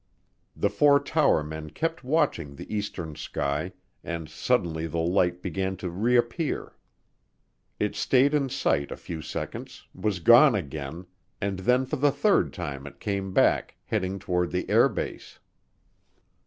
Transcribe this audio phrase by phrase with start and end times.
[0.55, 3.73] The four tower men kept watching the eastern sky,
[4.03, 6.75] and suddenly the light began to reappear.
[7.79, 11.05] It stayed in sight a few seconds, was gone again,
[11.39, 15.37] and then for the third time it came back, heading toward the air base.